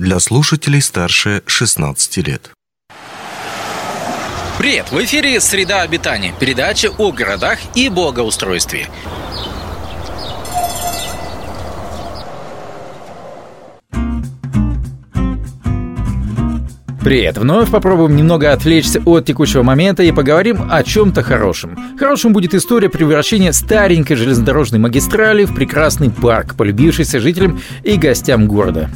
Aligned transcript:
для 0.00 0.18
слушателей 0.18 0.80
старше 0.80 1.42
16 1.44 2.26
лет. 2.26 2.50
Привет! 4.58 4.90
В 4.90 5.04
эфире 5.04 5.38
«Среда 5.40 5.82
обитания»– 5.82 6.32
передача 6.40 6.90
о 6.96 7.12
городах 7.12 7.58
и 7.74 7.90
благоустройстве. 7.90 8.88
Привет! 17.02 17.36
Вновь 17.36 17.70
попробуем 17.70 18.16
немного 18.16 18.52
отвлечься 18.52 19.02
от 19.04 19.26
текущего 19.26 19.62
момента 19.62 20.02
и 20.02 20.12
поговорим 20.12 20.68
о 20.70 20.82
чем-то 20.82 21.22
хорошем. 21.22 21.98
Хорошим 21.98 22.32
будет 22.32 22.54
история 22.54 22.88
превращения 22.88 23.52
старенькой 23.52 24.16
железнодорожной 24.16 24.80
магистрали 24.80 25.44
в 25.44 25.54
прекрасный 25.54 26.10
парк, 26.10 26.56
полюбившийся 26.56 27.20
жителям 27.20 27.60
и 27.82 27.96
гостям 27.96 28.46
города. 28.46 28.90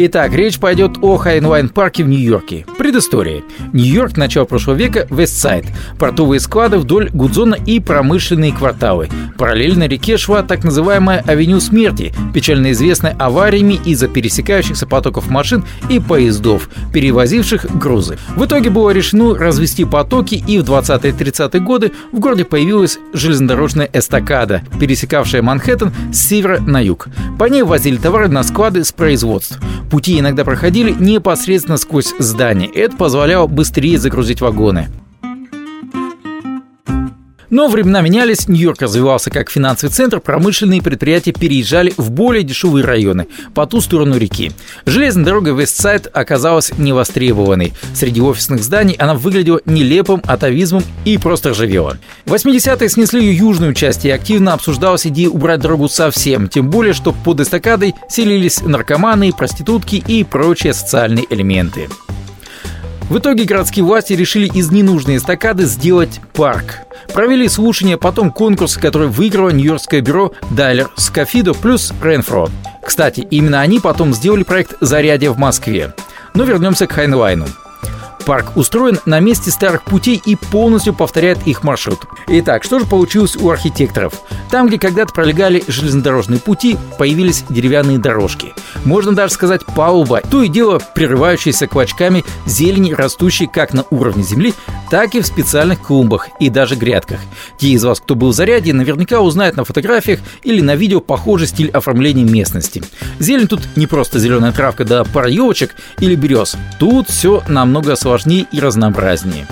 Итак, 0.00 0.32
речь 0.32 0.60
пойдет 0.60 0.98
о 1.02 1.16
Хай-Лайн 1.16 1.70
парке 1.70 2.04
в 2.04 2.08
Нью-Йорке. 2.08 2.64
Предыстория. 2.78 3.42
Нью-Йорк, 3.72 4.16
начало 4.16 4.44
прошлого 4.44 4.76
века, 4.76 5.08
Вестсайд. 5.10 5.64
Портовые 5.98 6.38
склады 6.38 6.78
вдоль 6.78 7.10
Гудзона 7.12 7.56
и 7.56 7.80
промышленные 7.80 8.52
кварталы. 8.52 9.08
Параллельно 9.36 9.88
реке 9.88 10.16
шла 10.16 10.44
так 10.44 10.62
называемая 10.62 11.24
авеню 11.26 11.58
смерти, 11.58 12.14
печально 12.32 12.70
известная 12.70 13.16
авариями 13.18 13.80
из-за 13.84 14.06
пересекающихся 14.06 14.86
потоков 14.86 15.30
машин 15.30 15.64
и 15.90 15.98
поездов, 15.98 16.70
перевозивших 16.92 17.66
грузы. 17.76 18.18
В 18.36 18.44
итоге 18.44 18.70
было 18.70 18.90
решено 18.90 19.34
развести 19.34 19.84
потоки, 19.84 20.36
и 20.36 20.60
в 20.60 20.62
20-30-е 20.62 21.60
годы 21.60 21.90
в 22.12 22.20
городе 22.20 22.44
появилась 22.44 23.00
железнодорожная 23.12 23.90
эстакада, 23.92 24.62
пересекавшая 24.78 25.42
Манхэттен 25.42 25.92
с 26.12 26.20
севера 26.20 26.60
на 26.60 26.80
юг. 26.80 27.08
По 27.36 27.46
ней 27.46 27.64
возили 27.64 27.96
товары 27.96 28.28
на 28.28 28.44
склады 28.44 28.84
с 28.84 28.92
производств. 28.92 29.58
Пути 29.90 30.18
иногда 30.18 30.44
проходили 30.44 30.90
непосредственно 30.92 31.78
сквозь 31.78 32.14
здание. 32.18 32.68
Это 32.68 32.96
позволяло 32.96 33.46
быстрее 33.46 33.98
загрузить 33.98 34.40
вагоны. 34.40 34.88
Но 37.50 37.68
времена 37.68 38.02
менялись, 38.02 38.46
Нью-Йорк 38.46 38.82
развивался 38.82 39.30
как 39.30 39.50
финансовый 39.50 39.90
центр, 39.90 40.20
промышленные 40.20 40.82
предприятия 40.82 41.32
переезжали 41.32 41.94
в 41.96 42.10
более 42.10 42.42
дешевые 42.42 42.84
районы, 42.84 43.26
по 43.54 43.66
ту 43.66 43.80
сторону 43.80 44.18
реки. 44.18 44.52
Железная 44.84 45.24
дорога 45.24 45.52
Вестсайд 45.52 46.08
оказалась 46.12 46.72
невостребованной. 46.76 47.72
Среди 47.94 48.20
офисных 48.20 48.62
зданий 48.62 48.94
она 48.94 49.14
выглядела 49.14 49.60
нелепым 49.64 50.22
атовизмом 50.26 50.82
и 51.04 51.16
просто 51.16 51.50
ржавела. 51.50 51.98
В 52.26 52.34
80-е 52.34 52.88
снесли 52.88 53.24
ее 53.24 53.36
южную 53.36 53.72
часть 53.72 54.04
и 54.04 54.10
активно 54.10 54.52
обсуждалась 54.52 55.06
идея 55.06 55.30
убрать 55.30 55.60
дорогу 55.60 55.88
совсем, 55.88 56.48
тем 56.48 56.68
более, 56.68 56.92
что 56.92 57.12
под 57.12 57.40
эстакадой 57.40 57.94
селились 58.10 58.60
наркоманы, 58.60 59.32
проститутки 59.32 59.96
и 59.96 60.24
прочие 60.24 60.74
социальные 60.74 61.24
элементы. 61.30 61.88
В 63.08 63.18
итоге 63.18 63.44
городские 63.44 63.86
власти 63.86 64.12
решили 64.12 64.46
из 64.46 64.70
ненужной 64.70 65.16
эстакады 65.16 65.64
сделать 65.64 66.20
парк. 66.34 66.80
Провели 67.14 67.48
слушания, 67.48 67.96
потом 67.96 68.30
конкурс, 68.30 68.76
который 68.76 69.08
выиграло 69.08 69.48
Нью-Йоркское 69.48 70.02
бюро 70.02 70.32
Дайлер 70.50 70.90
Скафидо 70.96 71.54
плюс 71.54 71.94
Ренфро. 72.02 72.50
Кстати, 72.84 73.26
именно 73.30 73.60
они 73.62 73.80
потом 73.80 74.12
сделали 74.12 74.42
проект 74.42 74.74
«Зарядье» 74.82 75.30
в 75.30 75.38
Москве. 75.38 75.94
Но 76.34 76.44
вернемся 76.44 76.86
к 76.86 76.92
Хайнлайну. 76.92 77.46
Парк 78.28 78.58
устроен 78.58 79.00
на 79.06 79.20
месте 79.20 79.50
старых 79.50 79.84
путей 79.84 80.20
и 80.22 80.36
полностью 80.36 80.92
повторяет 80.92 81.46
их 81.46 81.64
маршрут. 81.64 82.00
Итак, 82.26 82.62
что 82.62 82.78
же 82.78 82.84
получилось 82.84 83.36
у 83.36 83.48
архитекторов? 83.48 84.12
Там, 84.50 84.66
где 84.66 84.78
когда-то 84.78 85.14
пролегали 85.14 85.64
железнодорожные 85.66 86.38
пути, 86.38 86.76
появились 86.98 87.46
деревянные 87.48 87.96
дорожки. 87.96 88.52
Можно 88.84 89.14
даже 89.14 89.32
сказать 89.32 89.64
палуба, 89.64 90.20
то 90.20 90.42
и 90.42 90.48
дело 90.48 90.78
прерывающиеся 90.94 91.66
клочками 91.68 92.22
зелени, 92.44 92.92
растущей 92.92 93.46
как 93.46 93.72
на 93.72 93.86
уровне 93.88 94.22
земли, 94.22 94.52
так 94.90 95.14
и 95.14 95.20
в 95.20 95.26
специальных 95.26 95.80
клумбах 95.80 96.28
и 96.40 96.50
даже 96.50 96.76
грядках. 96.76 97.20
Те 97.58 97.68
из 97.68 97.84
вас, 97.84 98.00
кто 98.00 98.14
был 98.14 98.30
в 98.30 98.34
заряде, 98.34 98.72
наверняка 98.72 99.20
узнают 99.20 99.56
на 99.56 99.64
фотографиях 99.64 100.20
или 100.42 100.60
на 100.60 100.74
видео 100.76 101.00
похожий 101.00 101.46
стиль 101.46 101.70
оформления 101.70 102.24
местности. 102.24 102.82
Зелень 103.18 103.48
тут 103.48 103.60
не 103.76 103.86
просто 103.86 104.18
зеленая 104.18 104.52
травка 104.52 104.84
да 104.84 105.04
пара 105.04 105.28
елочек 105.28 105.74
или 106.00 106.14
берез. 106.14 106.56
Тут 106.78 107.08
все 107.08 107.42
намного 107.48 107.96
сложнее 107.96 108.46
и 108.50 108.60
разнообразнее. 108.60 109.46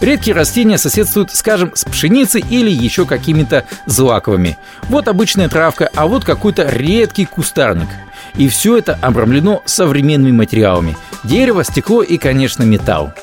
Редкие 0.00 0.34
растения 0.34 0.76
соседствуют, 0.76 1.32
скажем, 1.32 1.72
с 1.74 1.84
пшеницей 1.84 2.44
или 2.50 2.70
еще 2.70 3.06
какими-то 3.06 3.64
злаковыми. 3.86 4.58
Вот 4.88 5.08
обычная 5.08 5.48
травка, 5.48 5.88
а 5.94 6.06
вот 6.06 6.24
какой-то 6.24 6.68
редкий 6.68 7.24
кустарник. 7.24 7.88
И 8.36 8.48
все 8.48 8.76
это 8.76 8.98
обрамлено 9.00 9.62
современными 9.64 10.32
материалами. 10.32 10.96
Дерево, 11.22 11.64
стекло 11.64 12.02
и, 12.02 12.18
конечно, 12.18 12.64
металл. 12.64 13.14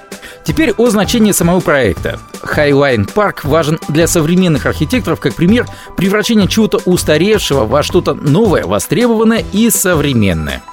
Теперь 0.44 0.72
о 0.72 0.90
значении 0.90 1.32
самого 1.32 1.60
проекта. 1.60 2.20
Highline 2.42 3.12
Парк 3.12 3.46
важен 3.46 3.80
для 3.88 4.08
современных 4.08 4.66
архитекторов 4.66 5.20
как 5.20 5.36
пример 5.36 5.68
превращения 5.96 6.48
чего-то 6.48 6.80
устаревшего 6.86 7.66
во 7.66 7.84
что-то 7.84 8.14
новое, 8.14 8.66
востребованное 8.66 9.46
и 9.54 9.70
современное. 9.70 10.64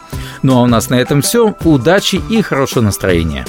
Ну 0.43 0.59
а 0.59 0.62
у 0.62 0.67
нас 0.67 0.89
на 0.89 0.95
этом 0.95 1.23
все. 1.23 1.55
Удачи 1.65 2.21
и 2.31 2.43
хорошего 2.43 2.83
настроения. 2.83 3.45